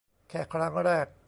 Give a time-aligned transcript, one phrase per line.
[0.29, 1.07] แค่ครั้งแรก